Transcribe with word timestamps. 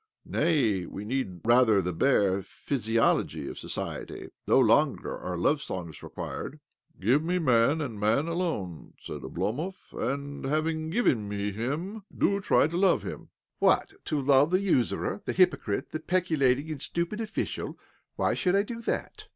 Nay, 0.25 0.87
we 0.87 1.05
need, 1.05 1.41
rather, 1.45 1.79
the 1.79 1.93
bare 1.93 2.41
physiology 2.41 3.47
of 3.47 3.59
society. 3.59 4.29
No 4.47 4.57
longer 4.59 5.15
are 5.15 5.37
love 5.37 5.61
songs 5.61 6.01
required."" 6.01 6.59
Give 6.99 7.21
me 7.21 7.37
man, 7.37 7.81
and 7.81 7.99
man 7.99 8.27
alone," 8.27 8.93
said 8.99 9.21
Oblomov." 9.21 9.93
And, 10.11 10.43
having 10.43 10.89
given 10.89 11.29
me 11.29 11.51
him', 11.51 12.01
do 12.17 12.31
you 12.31 12.41
try 12.41 12.65
to 12.65 12.77
love 12.77 13.03
him."" 13.03 13.29
What? 13.59 13.93
To 14.05 14.19
love 14.19 14.49
the 14.49 14.59
usurer, 14.59 15.21
the 15.25 15.33
hypo 15.33 15.57
crite, 15.57 15.91
the 15.91 15.99
peculating 15.99 16.71
and 16.71 16.81
stupid 16.81 17.21
official? 17.21 17.77
Why 18.15 18.33
should 18.33 18.55
I 18.55 18.63
do 18.63 18.81
that? 18.81 19.25